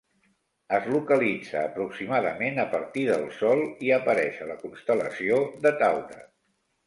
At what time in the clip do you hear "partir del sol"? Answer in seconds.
2.71-3.61